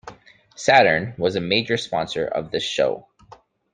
Saturn 0.55 1.13
was 1.19 1.35
a 1.35 1.39
major 1.39 1.77
sponsor 1.77 2.25
of 2.25 2.49
this 2.49 2.63
show. 2.63 3.07